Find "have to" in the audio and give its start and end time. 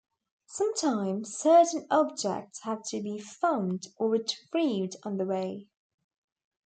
2.61-3.03